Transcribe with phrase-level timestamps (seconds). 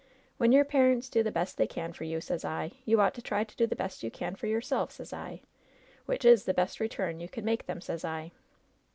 [0.37, 3.21] When your parents do the best they can for you, sez I, you ought to
[3.21, 5.41] try to do the best you can for yourself, sez I,
[6.07, 8.31] which is the best return you can make them, sez I.'